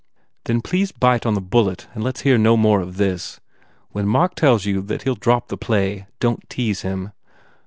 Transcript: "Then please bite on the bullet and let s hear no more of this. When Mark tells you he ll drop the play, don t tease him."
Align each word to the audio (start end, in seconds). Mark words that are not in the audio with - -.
"Then 0.45 0.61
please 0.61 0.91
bite 0.91 1.27
on 1.27 1.35
the 1.35 1.39
bullet 1.41 1.85
and 1.93 2.03
let 2.03 2.15
s 2.17 2.21
hear 2.23 2.39
no 2.39 2.57
more 2.57 2.81
of 2.81 2.97
this. 2.97 3.39
When 3.91 4.07
Mark 4.07 4.33
tells 4.33 4.65
you 4.65 4.81
he 4.81 5.09
ll 5.11 5.13
drop 5.13 5.49
the 5.49 5.57
play, 5.57 6.07
don 6.19 6.37
t 6.37 6.43
tease 6.49 6.81
him." 6.81 7.11